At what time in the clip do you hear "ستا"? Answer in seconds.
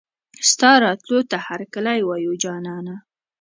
0.49-0.71